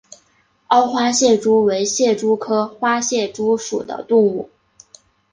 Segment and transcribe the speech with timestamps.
[0.69, 4.49] 凹花蟹蛛为蟹蛛科花蟹蛛属的动物。